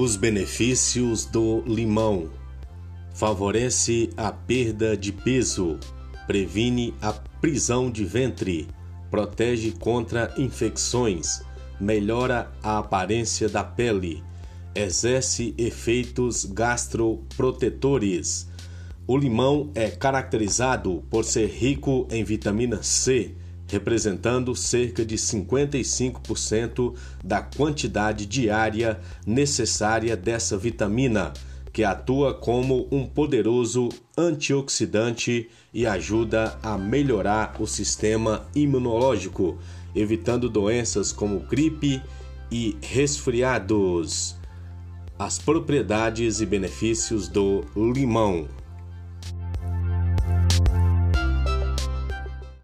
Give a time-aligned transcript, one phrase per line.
[0.00, 2.30] Os benefícios do limão:
[3.12, 5.76] favorece a perda de peso,
[6.24, 8.68] previne a prisão de ventre,
[9.10, 11.42] protege contra infecções,
[11.80, 14.22] melhora a aparência da pele,
[14.72, 18.46] exerce efeitos gastroprotetores.
[19.04, 23.34] O limão é caracterizado por ser rico em vitamina C
[23.68, 31.32] representando cerca de 55% da quantidade diária necessária dessa vitamina,
[31.72, 39.58] que atua como um poderoso antioxidante e ajuda a melhorar o sistema imunológico,
[39.94, 42.02] evitando doenças como gripe
[42.50, 44.34] e resfriados.
[45.18, 48.48] As propriedades e benefícios do limão.